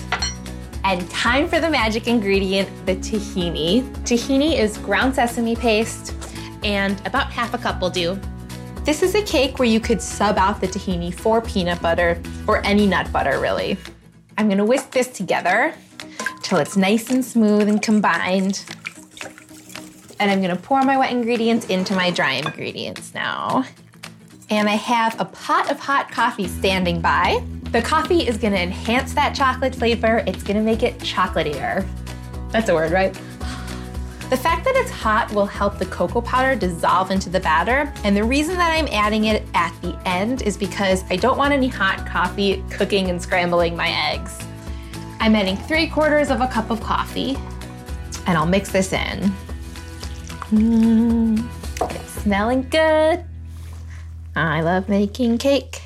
And 0.85 1.09
time 1.11 1.49
for 1.49 1.61
the 1.61 1.69
magic 1.69 2.07
ingredient, 2.07 2.69
the 2.87 2.97
tahini. 2.97 3.83
Tahini 4.05 4.59
is 4.59 4.79
ground 4.79 5.15
sesame 5.15 5.57
paste, 5.57 6.15
and 6.65 6.99
about 7.07 7.31
half 7.31 7.53
a 7.53 7.59
cup 7.59 7.81
will 7.81 7.91
do. 7.91 8.19
This 8.87 9.03
is 9.03 9.17
a 9.17 9.23
cake 9.23 9.59
where 9.59 9.67
you 9.67 9.81
could 9.81 10.01
sub 10.01 10.39
out 10.39 10.61
the 10.61 10.69
tahini 10.69 11.13
for 11.13 11.43
peanut 11.43 11.83
butter 11.83 12.23
or 12.47 12.65
any 12.65 12.87
nut 12.87 13.11
butter, 13.13 13.41
really. 13.41 13.77
I'm 14.39 14.49
gonna 14.49 14.65
whisk 14.65 14.93
this 14.93 15.09
together 15.09 15.75
till 16.45 16.59
it's 16.59 16.77
nice 16.77 17.11
and 17.11 17.25
smooth 17.25 17.69
and 17.69 17.83
combined. 17.83 18.65
And 20.21 20.31
I'm 20.31 20.41
gonna 20.41 20.55
pour 20.55 20.85
my 20.85 20.97
wet 20.97 21.11
ingredients 21.11 21.67
into 21.67 21.97
my 21.97 22.13
dry 22.13 22.35
ingredients 22.35 23.13
now. 23.13 23.65
And 24.51 24.69
I 24.69 24.77
have 24.77 25.21
a 25.21 25.25
pot 25.25 25.69
of 25.69 25.81
hot 25.81 26.13
coffee 26.13 26.47
standing 26.47 27.01
by. 27.01 27.43
The 27.73 27.83
coffee 27.83 28.29
is 28.29 28.37
gonna 28.37 28.55
enhance 28.55 29.15
that 29.15 29.35
chocolate 29.35 29.75
flavor. 29.75 30.23
It's 30.29 30.45
gonna 30.45 30.63
make 30.63 30.85
it 30.85 30.97
chocolatier. 30.99 31.85
That's 32.53 32.69
a 32.69 32.75
word, 32.75 32.93
right? 32.93 33.21
The 34.29 34.37
fact 34.37 34.65
that 34.65 34.75
it's 34.75 34.91
hot 34.91 35.33
will 35.33 35.47
help 35.47 35.79
the 35.79 35.87
cocoa 35.87 36.21
powder 36.21 36.57
dissolve 36.57 37.13
into 37.13 37.31
the 37.31 37.39
batter. 37.39 37.93
And 38.03 38.17
the 38.17 38.25
reason 38.25 38.57
that 38.57 38.73
I'm 38.73 38.89
adding 38.89 39.27
it 39.27 39.45
at 39.55 39.73
the 39.83 39.97
end 40.05 40.43
is 40.43 40.57
because 40.57 41.05
I 41.11 41.17
don't 41.17 41.39
want 41.39 41.53
any 41.53 41.69
hot 41.69 42.05
coffee 42.07 42.65
cooking 42.69 43.09
and 43.09 43.23
scrambling 43.23 43.77
my 43.77 43.89
eggs. 44.11 44.37
I'm 45.21 45.37
adding 45.37 45.57
three 45.57 45.87
quarters 45.87 46.31
of 46.31 46.41
a 46.41 46.49
cup 46.49 46.71
of 46.71 46.81
coffee 46.81 47.37
and 48.27 48.37
I'll 48.37 48.47
mix 48.47 48.73
this 48.73 48.93
in. 48.93 49.33
Mm, 50.51 51.49
it's 51.95 52.23
smelling 52.23 52.69
good. 52.69 53.25
I 54.35 54.61
love 54.61 54.89
making 54.89 55.39
cake. 55.39 55.83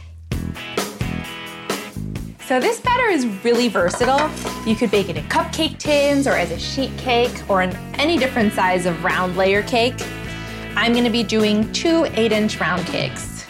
So 2.51 2.59
this 2.59 2.81
batter 2.81 3.07
is 3.07 3.29
really 3.45 3.69
versatile. 3.69 4.29
You 4.67 4.75
could 4.75 4.91
bake 4.91 5.09
it 5.09 5.17
in 5.17 5.23
cupcake 5.29 5.79
tins 5.79 6.27
or 6.27 6.33
as 6.33 6.51
a 6.51 6.59
sheet 6.59 6.91
cake 6.99 7.49
or 7.49 7.63
in 7.63 7.71
any 7.95 8.19
different 8.19 8.53
size 8.55 8.87
of 8.87 9.05
round 9.05 9.37
layer 9.37 9.63
cake. 9.63 9.95
I'm 10.75 10.93
gonna 10.93 11.11
be 11.11 11.23
doing 11.23 11.71
two 11.73 12.07
eight 12.15 12.33
inch 12.33 12.59
round 12.59 12.85
cakes. 12.87 13.47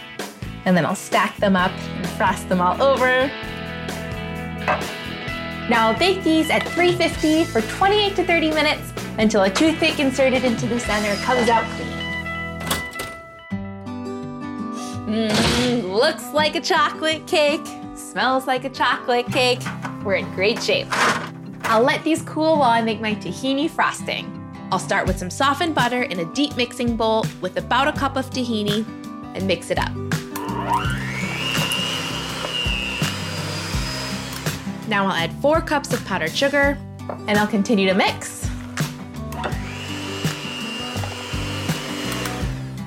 And 0.67 0.77
then 0.77 0.85
I'll 0.85 0.95
stack 0.95 1.35
them 1.39 1.57
up 1.57 1.71
and 1.71 2.07
frost 2.11 2.47
them 2.51 2.61
all 2.61 2.83
over. 2.83 3.29
Now 5.71 5.89
I'll 5.89 5.99
bake 5.99 6.23
these 6.23 6.51
at 6.51 6.63
350 6.69 7.45
for 7.45 7.63
28 7.79 8.17
to 8.17 8.27
30 8.27 8.51
minutes 8.51 8.93
until 9.17 9.45
a 9.45 9.51
toothpick 9.51 9.99
inserted 9.99 10.45
into 10.45 10.67
the 10.67 10.79
center 10.79 11.15
comes 11.23 11.49
out 11.49 11.65
clean. 11.71 11.89
Mmm, 15.09 15.91
looks 15.91 16.35
like 16.35 16.55
a 16.55 16.61
chocolate 16.61 17.27
cake, 17.27 17.67
smells 18.11 18.49
like 18.49 18.65
a 18.65 18.69
chocolate 18.69 19.25
cake. 19.27 19.61
We're 20.05 20.17
in 20.17 20.29
great 20.35 20.61
shape. 20.61 20.89
I'll 21.63 21.85
let 21.85 22.03
these 22.03 22.23
cool 22.23 22.59
while 22.59 22.71
I 22.71 22.83
make 22.83 23.01
my 23.01 23.15
tahini 23.15 23.71
frosting. 23.71 24.37
I'll 24.73 24.81
start 24.81 25.07
with 25.07 25.17
some 25.17 25.31
softened 25.31 25.77
butter 25.77 26.03
in 26.03 26.19
a 26.19 26.25
deep 26.35 26.57
mixing 26.57 26.97
bowl 26.97 27.25
with 27.41 27.57
about 27.57 27.87
a 27.87 27.93
cup 27.93 28.17
of 28.17 28.29
tahini 28.31 28.85
and 29.37 29.47
mix 29.47 29.71
it 29.71 29.79
up. 29.79 29.95
Now 34.89 35.07
I'll 35.07 35.13
add 35.13 35.33
four 35.35 35.61
cups 35.61 35.93
of 35.93 36.05
powdered 36.05 36.35
sugar 36.35 36.77
and 37.29 37.39
I'll 37.39 37.47
continue 37.47 37.87
to 37.87 37.95
mix. 37.95 38.45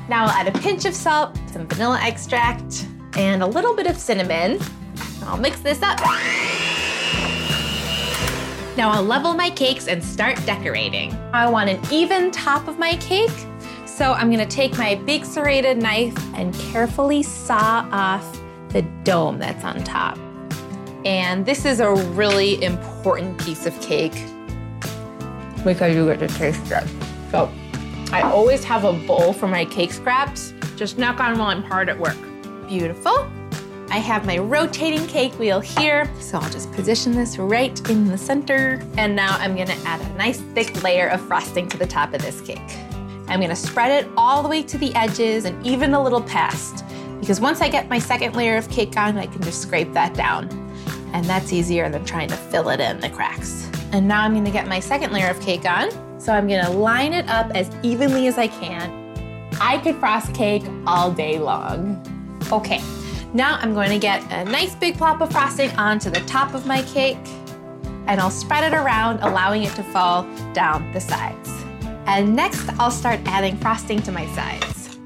Now 0.10 0.26
I'll 0.26 0.32
add 0.32 0.54
a 0.54 0.60
pinch 0.60 0.84
of 0.84 0.94
salt, 0.94 1.40
some 1.50 1.66
vanilla 1.66 2.00
extract, 2.02 2.88
and 3.16 3.42
a 3.42 3.48
little 3.48 3.74
bit 3.74 3.88
of 3.88 3.96
cinnamon. 3.96 4.60
I'll 5.28 5.38
mix 5.38 5.60
this 5.62 5.82
up. 5.82 6.00
Now 8.76 8.90
I'll 8.90 9.04
level 9.04 9.34
my 9.34 9.50
cakes 9.52 9.88
and 9.88 10.04
start 10.04 10.36
decorating. 10.46 11.14
I 11.32 11.50
want 11.50 11.70
an 11.70 11.80
even 11.92 12.32
top 12.32 12.68
of 12.68 12.80
my 12.80 12.96
cake, 12.98 13.32
so 13.86 14.14
I'm 14.14 14.32
gonna 14.32 14.46
take 14.46 14.78
my 14.78 14.96
big 14.96 15.26
serrated 15.26 15.78
knife 15.78 16.18
and 16.36 16.54
carefully 16.56 17.22
saw 17.22 17.88
off 17.92 18.42
the 18.70 18.82
dome 19.04 19.38
that's 19.38 19.64
on 19.64 19.84
top. 19.84 20.18
And 21.06 21.46
this 21.46 21.66
is 21.66 21.80
a 21.80 21.94
really 21.94 22.64
important 22.64 23.40
piece 23.40 23.66
of 23.66 23.80
cake 23.82 24.14
because 25.64 25.96
you 25.96 26.06
get 26.06 26.20
to 26.20 26.28
taste 26.28 26.72
it. 26.72 26.84
So 27.30 27.52
I 28.12 28.22
always 28.24 28.64
have 28.64 28.84
a 28.84 28.94
bowl 28.94 29.34
for 29.34 29.48
my 29.48 29.66
cake 29.66 29.92
scraps. 29.92 30.54
Just 30.76 30.98
knock 30.98 31.20
on 31.20 31.38
while 31.38 31.50
I'm 31.50 31.64
hard 31.64 31.90
at 31.90 32.00
work. 32.00 32.18
Beautiful. 32.68 33.30
I 33.94 33.98
have 33.98 34.26
my 34.26 34.40
rotating 34.40 35.06
cake 35.06 35.38
wheel 35.38 35.60
here, 35.60 36.12
so 36.20 36.40
I'll 36.40 36.50
just 36.50 36.72
position 36.72 37.12
this 37.12 37.38
right 37.38 37.80
in 37.92 38.08
the 38.08 38.18
center. 38.18 38.82
And 38.98 39.16
now 39.16 39.38
I'm 39.38 39.56
gonna 39.56 39.78
add 39.86 40.02
a 40.02 40.14
nice 40.16 40.40
thick 40.56 40.82
layer 40.82 41.10
of 41.10 41.22
frosting 41.22 41.70
to 41.70 41.78
the 41.78 41.86
top 41.86 42.12
of 42.16 42.24
this 42.24 42.42
cake. 42.42 42.58
I'm 43.28 43.40
gonna 43.40 43.56
spread 43.56 44.04
it 44.04 44.10
all 44.18 44.42
the 44.42 44.50
way 44.50 44.64
to 44.64 44.80
the 44.80 44.96
edges 44.96 45.46
and 45.46 45.64
even 45.64 45.94
a 45.94 46.02
little 46.02 46.24
past, 46.24 46.84
because 47.20 47.40
once 47.40 47.62
I 47.62 47.70
get 47.70 47.88
my 47.88 48.00
second 48.00 48.36
layer 48.36 48.58
of 48.58 48.68
cake 48.72 48.98
on, 48.98 49.16
I 49.16 49.28
can 49.28 49.44
just 49.44 49.62
scrape 49.62 49.94
that 49.94 50.16
down 50.16 50.50
and 51.14 51.24
that's 51.26 51.54
easier 51.54 51.88
than 51.88 52.04
trying 52.04 52.30
to 52.30 52.36
fill 52.36 52.70
it 52.70 52.80
in 52.80 53.00
the 53.00 53.12
cracks. 53.12 53.70
And 53.92 54.08
now 54.08 54.24
I'm 54.24 54.34
gonna 54.34 54.50
get 54.50 54.68
my 54.68 54.80
second 54.80 55.14
layer 55.14 55.30
of 55.30 55.40
cake 55.40 55.70
on. 55.70 55.92
So 56.20 56.34
I'm 56.34 56.48
gonna 56.48 56.72
line 56.72 57.14
it 57.14 57.30
up 57.30 57.52
as 57.54 57.70
evenly 57.84 58.26
as 58.26 58.40
I 58.40 58.48
can. 58.48 59.52
I 59.62 59.78
could 59.78 59.98
frost 59.98 60.34
cake 60.34 60.64
all 60.88 61.12
day 61.12 61.38
long. 61.38 62.02
Okay, 62.52 62.82
now 63.34 63.58
I'm 63.60 63.74
going 63.74 63.90
to 63.90 64.00
get 64.00 64.22
a 64.32 64.46
nice 64.46 64.76
big 64.76 64.98
plop 64.98 65.22
of 65.22 65.32
frosting 65.32 65.72
onto 65.72 66.10
the 66.10 66.22
top 66.22 66.54
of 66.54 66.66
my 66.66 66.82
cake 66.84 67.18
and 68.08 68.20
I'll 68.20 68.32
spread 68.32 68.72
it 68.72 68.76
around, 68.76 69.20
allowing 69.22 69.64
it 69.64 69.74
to 69.76 69.84
fall 69.84 70.24
down 70.54 70.92
the 70.92 71.00
sides. 71.00 71.50
And 72.06 72.36
next, 72.36 72.70
I'll 72.80 72.92
start 72.92 73.20
adding 73.26 73.58
frosting 73.58 74.02
to 74.04 74.12
my 74.12 74.26
sides. 74.36 74.98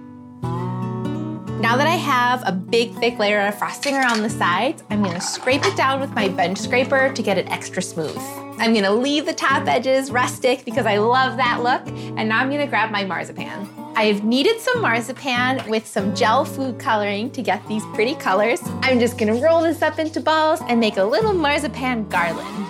Now 1.62 1.76
that 1.76 1.88
I 1.88 1.96
have 1.96 2.44
a 2.46 2.52
big 2.52 2.94
thick 2.96 3.18
layer 3.18 3.48
of 3.48 3.58
frosting 3.58 3.96
around 3.96 4.22
the 4.22 4.30
sides, 4.30 4.84
I'm 4.90 5.04
gonna 5.04 5.22
scrape 5.22 5.66
it 5.66 5.76
down 5.76 6.00
with 6.00 6.12
my 6.12 6.28
bench 6.28 6.60
scraper 6.60 7.12
to 7.14 7.22
get 7.24 7.38
it 7.38 7.50
extra 7.50 7.82
smooth. 7.82 8.18
I'm 8.60 8.74
gonna 8.74 8.92
leave 8.92 9.26
the 9.26 9.34
top 9.34 9.68
edges 9.68 10.12
rustic 10.12 10.66
because 10.66 10.86
I 10.86 10.98
love 10.98 11.38
that 11.38 11.64
look, 11.64 11.88
and 12.18 12.30
now 12.30 12.40
I'm 12.40 12.50
gonna 12.50 12.68
grab 12.68 12.92
my 12.92 13.06
marzipan. 13.06 13.77
I've 14.00 14.24
kneaded 14.24 14.60
some 14.60 14.80
marzipan 14.80 15.68
with 15.68 15.88
some 15.88 16.14
gel 16.14 16.46
food 16.46 16.78
coloring 16.78 17.32
to 17.32 17.42
get 17.42 17.68
these 17.68 17.84
pretty 17.96 18.14
colors. 18.14 18.62
I'm 18.84 19.00
just 19.00 19.18
gonna 19.18 19.42
roll 19.42 19.64
this 19.64 19.82
up 19.82 19.98
into 19.98 20.22
balls 20.22 20.62
and 20.70 20.80
make 20.80 20.98
a 20.98 21.04
little 21.04 21.34
marzipan 21.34 22.08
garland. 22.08 22.68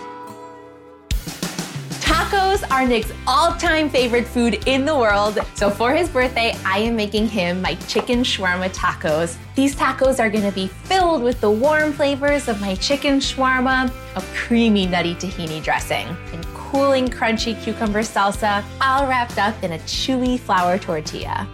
Tacos 1.99 2.63
are 2.71 2.87
Nick's 2.87 3.11
all-time 3.27 3.89
favorite 3.89 4.25
food 4.25 4.65
in 4.67 4.85
the 4.85 4.95
world. 4.95 5.39
So 5.55 5.69
for 5.69 5.93
his 5.93 6.07
birthday, 6.07 6.55
I 6.65 6.79
am 6.79 6.95
making 6.95 7.27
him 7.27 7.61
my 7.61 7.75
chicken 7.89 8.23
shawarma 8.23 8.73
tacos. 8.73 9.35
These 9.53 9.75
tacos 9.75 10.21
are 10.21 10.29
gonna 10.29 10.53
be 10.53 10.67
filled 10.67 11.23
with 11.23 11.41
the 11.41 11.51
warm 11.51 11.91
flavors 11.91 12.47
of 12.47 12.61
my 12.61 12.75
chicken 12.75 13.19
shawarma, 13.19 13.91
a 14.15 14.21
creamy 14.33 14.85
nutty 14.85 15.13
tahini 15.15 15.61
dressing, 15.61 16.07
and 16.31 16.46
cooling 16.71 17.07
crunchy 17.07 17.61
cucumber 17.63 18.01
salsa, 18.01 18.63
all 18.81 19.07
wrapped 19.07 19.37
up 19.37 19.63
in 19.63 19.73
a 19.73 19.79
chewy 19.79 20.39
flour 20.39 20.77
tortilla. 20.77 21.47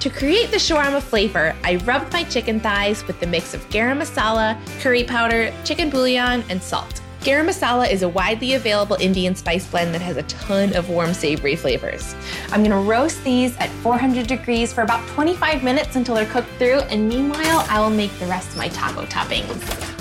To 0.00 0.10
create 0.10 0.52
the 0.52 0.58
shawarma 0.58 1.02
flavor, 1.02 1.56
I 1.64 1.76
rubbed 1.76 2.12
my 2.12 2.22
chicken 2.22 2.60
thighs 2.60 3.04
with 3.08 3.18
the 3.18 3.26
mix 3.26 3.52
of 3.52 3.68
garam 3.68 4.00
masala, 4.00 4.56
curry 4.80 5.02
powder, 5.02 5.52
chicken 5.64 5.90
bouillon, 5.90 6.44
and 6.48 6.62
salt. 6.62 7.00
Garam 7.22 7.48
masala 7.48 7.90
is 7.90 8.02
a 8.02 8.08
widely 8.08 8.54
available 8.54 8.96
Indian 9.00 9.34
spice 9.34 9.66
blend 9.66 9.92
that 9.92 10.00
has 10.00 10.16
a 10.16 10.22
ton 10.22 10.74
of 10.76 10.88
warm, 10.88 11.12
savory 11.12 11.56
flavors. 11.56 12.14
I'm 12.52 12.62
gonna 12.62 12.80
roast 12.80 13.24
these 13.24 13.56
at 13.56 13.70
400 13.82 14.28
degrees 14.28 14.72
for 14.72 14.82
about 14.82 15.06
25 15.08 15.64
minutes 15.64 15.96
until 15.96 16.14
they're 16.14 16.26
cooked 16.26 16.50
through, 16.58 16.78
and 16.92 17.08
meanwhile, 17.08 17.66
I 17.68 17.80
will 17.80 17.90
make 17.90 18.16
the 18.20 18.26
rest 18.26 18.50
of 18.50 18.56
my 18.58 18.68
taco 18.68 19.04
toppings. 19.06 19.97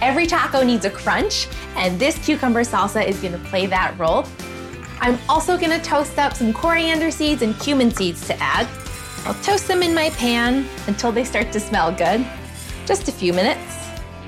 Every 0.00 0.28
taco 0.28 0.62
needs 0.62 0.84
a 0.84 0.90
crunch, 0.90 1.48
and 1.74 1.98
this 1.98 2.24
cucumber 2.24 2.62
salsa 2.62 3.04
is 3.04 3.20
gonna 3.20 3.38
play 3.38 3.66
that 3.66 3.98
role. 3.98 4.26
I'm 5.00 5.18
also 5.28 5.58
gonna 5.58 5.82
toast 5.82 6.18
up 6.18 6.34
some 6.34 6.52
coriander 6.52 7.10
seeds 7.10 7.42
and 7.42 7.58
cumin 7.58 7.90
seeds 7.90 8.24
to 8.28 8.40
add. 8.40 8.68
I'll 9.24 9.34
toast 9.42 9.66
them 9.66 9.82
in 9.82 9.92
my 9.92 10.10
pan 10.10 10.68
until 10.86 11.10
they 11.10 11.24
start 11.24 11.50
to 11.52 11.58
smell 11.58 11.90
good. 11.90 12.24
Just 12.86 13.08
a 13.08 13.12
few 13.12 13.32
minutes. 13.32 13.76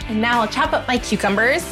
And 0.09 0.21
now 0.21 0.41
I'll 0.41 0.49
chop 0.49 0.73
up 0.73 0.89
my 0.89 0.99
cucumbers. 0.99 1.62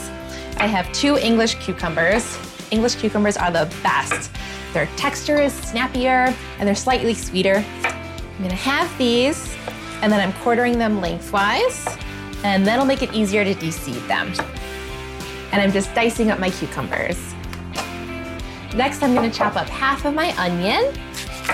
I 0.59 0.69
have 0.69 0.91
two 0.93 1.19
English 1.19 1.57
cucumbers. 1.57 2.39
English 2.71 2.95
cucumbers 2.97 3.37
are 3.37 3.51
the 3.51 3.69
best. 3.83 4.31
Their 4.75 4.87
texture 4.97 5.41
is 5.41 5.53
snappier 5.53 6.33
and 6.59 6.69
they're 6.69 6.77
slightly 6.77 7.15
sweeter. 7.15 7.65
I'm 7.83 8.43
gonna 8.43 8.55
have 8.55 8.97
these 8.97 9.57
and 10.03 10.13
then 10.13 10.21
I'm 10.21 10.33
quartering 10.41 10.79
them 10.79 11.01
lengthwise 11.01 11.98
and 12.45 12.67
that'll 12.67 12.85
make 12.85 13.03
it 13.03 13.13
easier 13.13 13.45
to 13.45 13.55
de-seed 13.55 14.03
them. 14.09 14.33
And 15.53 15.63
I'm 15.63 15.73
just 15.73 15.95
dicing 15.95 16.31
up 16.31 16.39
my 16.39 16.51
cucumbers. 16.51 17.35
Next, 18.75 19.03
I'm 19.03 19.15
gonna 19.15 19.31
chop 19.31 19.57
up 19.57 19.69
half 19.69 20.05
of 20.05 20.15
my 20.15 20.37
onion 20.37 20.93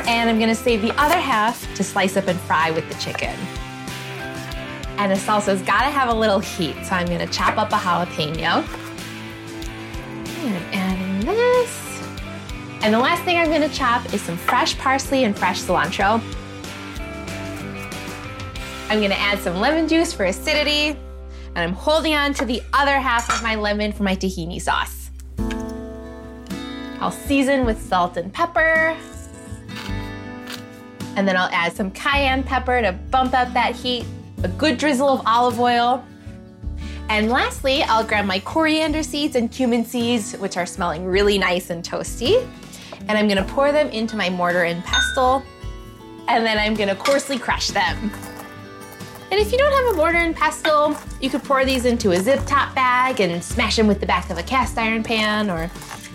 and 0.06 0.28
I'm 0.28 0.38
gonna 0.38 0.54
save 0.54 0.82
the 0.82 0.92
other 1.00 1.18
half 1.18 1.72
to 1.76 1.84
slice 1.84 2.16
up 2.16 2.26
and 2.26 2.38
fry 2.40 2.70
with 2.70 2.88
the 2.88 2.94
chicken. 2.96 3.34
And 4.98 5.10
the 5.10 5.16
salsa's 5.16 5.62
gotta 5.62 5.90
have 5.90 6.08
a 6.08 6.14
little 6.14 6.38
heat, 6.38 6.76
so 6.84 6.94
I'm 6.94 7.06
gonna 7.06 7.26
chop 7.26 7.56
up 7.56 7.72
a 7.72 7.76
jalapeno. 7.76 8.64
And 10.44 10.74
adding 10.74 11.20
this. 11.26 12.02
And 12.82 12.92
the 12.92 12.98
last 12.98 13.22
thing 13.22 13.38
I'm 13.38 13.50
gonna 13.50 13.68
chop 13.68 14.12
is 14.12 14.20
some 14.20 14.36
fresh 14.36 14.76
parsley 14.76 15.24
and 15.24 15.36
fresh 15.36 15.62
cilantro. 15.62 16.22
I'm 18.90 19.00
gonna 19.00 19.14
add 19.14 19.38
some 19.38 19.60
lemon 19.60 19.88
juice 19.88 20.12
for 20.12 20.24
acidity, 20.24 20.88
and 20.88 21.58
I'm 21.58 21.72
holding 21.72 22.14
on 22.14 22.34
to 22.34 22.44
the 22.44 22.62
other 22.72 22.98
half 22.98 23.32
of 23.32 23.42
my 23.42 23.54
lemon 23.54 23.92
for 23.92 24.02
my 24.02 24.14
tahini 24.14 24.60
sauce. 24.60 25.10
I'll 27.00 27.10
season 27.10 27.64
with 27.64 27.80
salt 27.80 28.16
and 28.16 28.32
pepper. 28.32 28.96
And 31.16 31.26
then 31.26 31.36
I'll 31.36 31.50
add 31.50 31.72
some 31.72 31.90
cayenne 31.90 32.42
pepper 32.42 32.82
to 32.82 32.92
bump 32.92 33.34
up 33.34 33.52
that 33.52 33.74
heat, 33.74 34.04
a 34.42 34.48
good 34.48 34.78
drizzle 34.78 35.08
of 35.08 35.22
olive 35.26 35.60
oil. 35.60 36.04
And 37.08 37.30
lastly, 37.30 37.82
I'll 37.84 38.04
grab 38.04 38.24
my 38.24 38.38
coriander 38.40 39.02
seeds 39.02 39.36
and 39.36 39.50
cumin 39.50 39.84
seeds, 39.84 40.32
which 40.38 40.56
are 40.56 40.66
smelling 40.66 41.04
really 41.04 41.38
nice 41.38 41.70
and 41.70 41.84
toasty. 41.84 42.46
And 43.08 43.18
I'm 43.18 43.28
gonna 43.28 43.44
pour 43.44 43.72
them 43.72 43.88
into 43.90 44.16
my 44.16 44.30
mortar 44.30 44.64
and 44.64 44.84
pestle. 44.84 45.42
And 46.28 46.44
then 46.44 46.58
I'm 46.58 46.74
gonna 46.74 46.96
coarsely 46.96 47.38
crush 47.38 47.68
them. 47.68 48.10
And 49.34 49.44
if 49.44 49.50
you 49.50 49.58
don't 49.58 49.72
have 49.72 49.94
a 49.94 49.96
mortar 49.96 50.18
and 50.18 50.36
pestle, 50.36 50.96
you 51.20 51.28
could 51.28 51.42
pour 51.42 51.64
these 51.64 51.86
into 51.86 52.12
a 52.12 52.16
zip 52.20 52.38
top 52.46 52.72
bag 52.72 53.20
and 53.20 53.42
smash 53.42 53.74
them 53.74 53.88
with 53.88 53.98
the 53.98 54.06
back 54.06 54.30
of 54.30 54.38
a 54.38 54.44
cast 54.44 54.78
iron 54.78 55.02
pan 55.02 55.50
or 55.50 55.68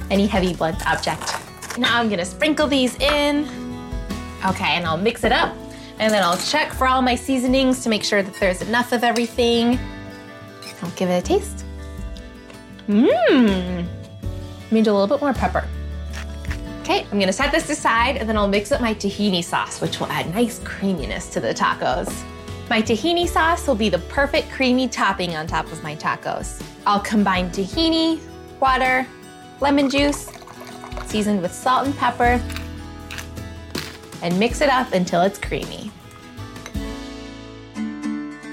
any 0.10 0.26
heavy 0.26 0.54
blunt 0.54 0.88
object. 0.88 1.36
Now 1.78 2.00
I'm 2.00 2.08
gonna 2.08 2.24
sprinkle 2.24 2.66
these 2.66 2.96
in. 2.96 3.44
Okay, 4.46 4.70
and 4.70 4.86
I'll 4.86 4.96
mix 4.96 5.26
it 5.26 5.34
up. 5.34 5.54
And 6.00 6.14
then 6.14 6.24
I'll 6.24 6.38
check 6.38 6.72
for 6.72 6.88
all 6.88 7.02
my 7.02 7.14
seasonings 7.16 7.84
to 7.84 7.90
make 7.90 8.06
sure 8.06 8.24
that 8.24 8.36
there's 8.36 8.62
enough 8.62 8.94
of 8.94 9.04
everything. 9.04 9.78
I'll 10.82 10.92
give 10.92 11.10
it 11.10 11.22
a 11.22 11.22
taste. 11.22 11.66
Mmm. 12.88 13.86
Need 14.72 14.88
a 14.88 14.94
little 14.94 15.08
bit 15.08 15.20
more 15.20 15.34
pepper. 15.34 15.68
Okay, 16.84 17.06
I'm 17.12 17.20
gonna 17.20 17.34
set 17.34 17.52
this 17.52 17.70
aside 17.70 18.16
and 18.16 18.30
then 18.30 18.38
I'll 18.38 18.48
mix 18.48 18.72
up 18.72 18.80
my 18.80 18.94
tahini 18.94 19.44
sauce, 19.44 19.82
which 19.82 20.00
will 20.00 20.08
add 20.08 20.34
nice 20.34 20.60
creaminess 20.60 21.30
to 21.32 21.42
the 21.42 21.54
tacos. 21.54 22.24
My 22.70 22.84
tahini 22.84 23.28
sauce 23.28 23.66
will 23.66 23.74
be 23.74 23.90
the 23.90 23.98
perfect 23.98 24.52
creamy 24.52 24.88
topping 24.88 25.36
on 25.36 25.48
top 25.48 25.72
of 25.72 25.82
my 25.82 25.96
tacos. 25.96 26.62
I'll 26.86 27.00
combine 27.00 27.50
tahini, 27.50 28.20
water, 28.60 29.08
lemon 29.60 29.90
juice, 29.90 30.32
seasoned 31.08 31.42
with 31.42 31.52
salt 31.52 31.88
and 31.88 31.98
pepper, 31.98 32.40
and 34.22 34.38
mix 34.40 34.62
it 34.62 34.70
up 34.70 34.94
until 34.94 35.24
it's 35.24 35.40
creamy. 35.40 35.92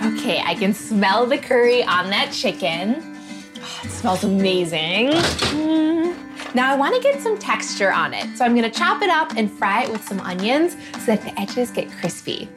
Okay, 0.03 0.41
I 0.43 0.55
can 0.55 0.73
smell 0.73 1.27
the 1.27 1.37
curry 1.37 1.85
on 1.85 2.09
that 2.09 2.33
chicken. 2.33 3.19
Oh, 3.61 3.81
it 3.85 3.91
smells 3.91 4.25
amazing. 4.25 5.11
Mm. 5.11 6.55
Now 6.55 6.73
I 6.73 6.77
wanna 6.77 7.01
get 7.01 7.21
some 7.21 7.37
texture 7.37 7.93
on 7.93 8.15
it. 8.15 8.35
So 8.39 8.47
I'm 8.47 8.55
gonna 8.55 8.71
chop 8.71 9.03
it 9.03 9.11
up 9.11 9.37
and 9.37 9.53
fry 9.53 9.83
it 9.83 9.91
with 9.91 10.03
some 10.09 10.21
onions 10.21 10.75
so 11.01 11.15
that 11.15 11.21
the 11.21 11.39
edges 11.39 11.71
get 11.71 11.93
crispy. 11.93 12.49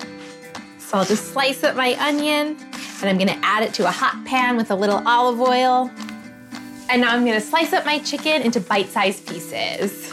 So 0.89 0.97
I'll 0.97 1.05
just 1.05 1.33
slice 1.33 1.63
up 1.63 1.75
my 1.75 1.93
onion 2.03 2.57
and 2.99 3.03
I'm 3.03 3.19
gonna 3.19 3.39
add 3.43 3.61
it 3.61 3.75
to 3.75 3.87
a 3.87 3.91
hot 3.91 4.25
pan 4.25 4.57
with 4.57 4.71
a 4.71 4.75
little 4.75 5.07
olive 5.07 5.39
oil. 5.39 5.91
And 6.89 7.01
now 7.01 7.13
I'm 7.13 7.23
gonna 7.23 7.39
slice 7.39 7.73
up 7.73 7.85
my 7.85 7.99
chicken 7.99 8.41
into 8.41 8.59
bite-sized 8.59 9.27
pieces. 9.27 10.11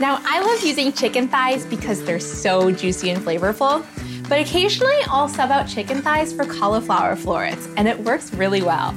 Now 0.00 0.20
I 0.24 0.40
love 0.40 0.64
using 0.64 0.92
chicken 0.92 1.28
thighs 1.28 1.64
because 1.64 2.02
they're 2.04 2.18
so 2.18 2.72
juicy 2.72 3.10
and 3.10 3.24
flavorful, 3.24 3.86
but 4.28 4.40
occasionally 4.40 4.98
I'll 5.06 5.28
sub 5.28 5.52
out 5.52 5.68
chicken 5.68 6.02
thighs 6.02 6.32
for 6.32 6.44
cauliflower 6.44 7.14
florets 7.14 7.68
and 7.76 7.86
it 7.86 7.96
works 8.00 8.34
really 8.34 8.62
well. 8.62 8.88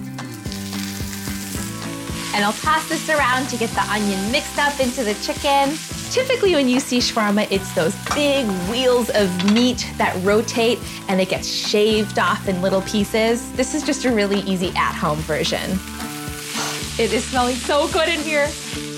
And 2.34 2.44
I'll 2.44 2.54
toss 2.54 2.90
this 2.90 3.08
around 3.12 3.48
to 3.50 3.58
get 3.58 3.70
the 3.76 3.84
onion 3.92 4.32
mixed 4.32 4.58
up 4.58 4.80
into 4.80 5.04
the 5.04 5.14
chicken. 5.22 5.78
Typically, 6.12 6.56
when 6.56 6.68
you 6.68 6.80
see 6.80 6.98
shawarma, 6.98 7.48
it's 7.52 7.72
those 7.74 7.96
big 8.16 8.48
wheels 8.68 9.12
of 9.12 9.54
meat 9.54 9.88
that 9.98 10.18
rotate 10.24 10.80
and 11.08 11.22
it 11.22 11.30
gets 11.30 11.48
shaved 11.48 12.18
off 12.18 12.48
in 12.48 12.64
little 12.64 12.82
pieces. 12.82 13.52
This 13.52 13.76
is 13.76 13.84
just 13.84 14.06
a 14.06 14.12
really 14.12 14.40
easy 14.40 14.74
at 14.76 14.94
home 14.94 15.20
version. 15.20 15.80
It 16.98 17.14
is 17.14 17.24
smelling 17.26 17.56
so 17.56 17.88
good 17.90 18.10
in 18.10 18.20
here. 18.22 18.50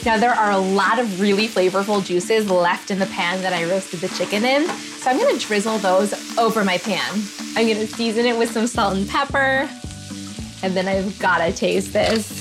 Now, 0.05 0.17
there 0.17 0.31
are 0.31 0.51
a 0.51 0.57
lot 0.57 0.99
of 0.99 1.19
really 1.19 1.49
flavorful 1.49 2.03
juices 2.03 2.49
left 2.49 2.91
in 2.91 2.97
the 2.97 3.05
pan 3.07 3.41
that 3.41 3.51
I 3.51 3.65
roasted 3.65 3.99
the 3.99 4.07
chicken 4.09 4.45
in. 4.45 4.67
So 4.67 5.11
I'm 5.11 5.17
gonna 5.17 5.37
drizzle 5.37 5.79
those 5.79 6.37
over 6.37 6.63
my 6.63 6.77
pan. 6.77 7.21
I'm 7.57 7.67
gonna 7.67 7.87
season 7.87 8.25
it 8.25 8.37
with 8.37 8.51
some 8.51 8.67
salt 8.67 8.95
and 8.95 9.07
pepper. 9.07 9.69
And 10.63 10.73
then 10.73 10.87
I've 10.87 11.19
gotta 11.19 11.51
taste 11.51 11.91
this. 11.91 12.40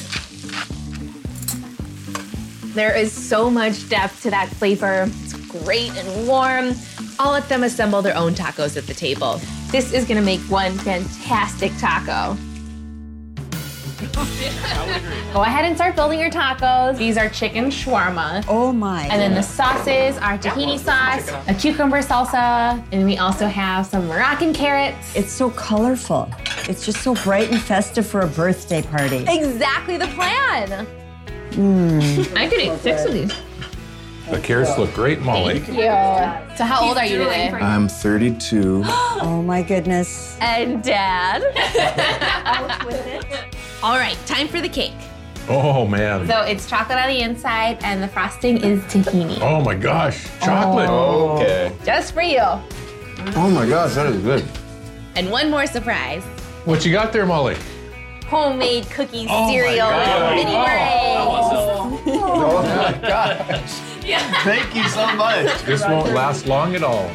There 2.75 2.97
is 2.97 3.13
so 3.13 3.51
much 3.51 3.89
depth 3.89 4.23
to 4.23 4.31
that 4.31 4.49
flavor. 4.49 5.09
It's 5.25 5.35
great 5.35 5.91
and 5.97 6.29
warm. 6.29 6.75
I'll 7.19 7.33
let 7.33 7.49
them 7.49 7.65
assemble 7.65 8.01
their 8.01 8.17
own 8.17 8.35
tacos 8.35 8.77
at 8.77 8.87
the 8.87 8.95
table. 8.95 9.41
This 9.73 9.93
is 9.93 10.05
gonna 10.07 10.23
make 10.23 10.41
one 10.43 10.79
fantastic 10.79 11.73
taco. 11.79 12.37
Go 15.33 15.43
ahead 15.43 15.65
and 15.65 15.75
start 15.75 15.97
building 15.97 16.21
your 16.21 16.31
tacos. 16.31 16.97
These 16.97 17.19
are 17.19 17.29
chicken 17.29 17.67
shawarma. 17.67 18.45
Oh 18.49 18.73
my. 18.73 19.03
And 19.07 19.21
then 19.21 19.35
the 19.35 19.43
sauces 19.43 20.17
are 20.19 20.39
tahini 20.39 20.79
sauce, 20.79 21.29
a 21.49 21.55
cucumber 21.55 22.03
salsa, 22.03 22.83
and 22.93 23.05
we 23.05 23.19
also 23.19 23.47
have 23.47 23.85
some 23.87 24.07
Moroccan 24.07 24.55
carrots. 24.55 25.15
It's 25.17 25.33
so 25.33 25.51
colorful. 25.51 26.31
It's 26.69 26.87
just 26.87 27.03
so 27.03 27.15
bright 27.15 27.51
and 27.51 27.61
festive 27.61 28.07
for 28.07 28.21
a 28.21 28.29
birthday 28.29 28.81
party. 28.83 29.25
exactly 29.29 29.97
the 29.97 30.07
plan. 30.09 30.87
Mm. 31.53 32.37
I 32.37 32.49
could 32.49 32.61
eat 32.61 32.79
six 32.81 33.05
of 33.05 33.13
these. 33.13 33.33
The 34.31 34.41
carrots 34.41 34.79
look 34.79 34.95
great, 34.95 35.21
Molly. 35.21 35.59
Yeah. 35.69 36.55
So 36.55 36.65
how 36.65 36.87
old 36.87 36.97
are 36.97 37.05
you 37.05 37.19
today? 37.19 37.51
I'm 37.51 37.89
32. 37.89 38.85
Oh 39.23 39.43
my 39.43 39.63
goodness. 39.63 40.39
And 40.41 40.83
dad. 40.83 41.43
All 43.83 43.97
right, 43.97 44.17
time 44.27 44.49
for 44.49 44.61
the 44.61 44.69
cake. 44.69 44.95
Oh 45.49 45.87
man. 45.87 46.27
So 46.27 46.43
it's 46.43 46.69
chocolate 46.69 46.99
on 46.99 47.09
the 47.09 47.21
inside 47.21 47.79
and 47.83 48.03
the 48.03 48.09
frosting 48.09 48.59
is 48.59 48.83
tahini. 48.85 49.39
Oh 49.41 49.61
my 49.61 49.75
gosh. 49.75 50.27
Chocolate. 50.41 50.89
Oh. 50.89 51.37
Okay. 51.37 51.77
Just 51.85 52.15
for 52.15 52.23
you. 52.23 52.41
Oh 52.41 53.51
my 53.53 53.69
gosh, 53.69 53.95
that 53.95 54.07
is 54.07 54.23
good. 54.23 54.45
And 55.17 55.31
one 55.31 55.51
more 55.51 55.67
surprise. 55.67 56.23
What 56.65 56.87
you 56.87 56.93
got 56.93 57.13
there, 57.13 57.27
Molly? 57.27 57.57
Homemade 58.31 58.89
cookie 58.91 59.27
Oh 59.29 59.47
my 59.47 59.51
cereal 59.51 59.89
God. 59.89 60.37
with 60.37 60.45
mini 60.45 60.57
oh, 60.57 60.65
meringues. 60.65 61.51
Oh, 61.51 62.03
oh 62.07 62.63
my 62.63 63.09
gosh. 63.09 63.73
Thank 64.45 64.75
you 64.77 64.89
so 64.89 65.17
much. 65.17 65.63
This 65.63 65.83
won't 65.83 66.13
last 66.13 66.47
long 66.47 66.77
at 66.77 66.85
all. 66.85 67.11